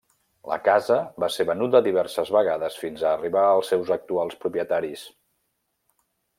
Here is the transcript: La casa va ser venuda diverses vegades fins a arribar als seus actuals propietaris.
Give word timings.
La 0.51 0.55
casa 0.67 0.95
va 1.23 1.29
ser 1.33 1.45
venuda 1.49 1.81
diverses 1.89 2.33
vegades 2.37 2.79
fins 2.85 3.05
a 3.09 3.13
arribar 3.19 3.45
als 3.53 3.71
seus 3.75 3.95
actuals 3.99 4.41
propietaris. 4.47 5.07